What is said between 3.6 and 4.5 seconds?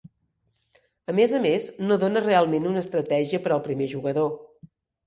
primer jugador.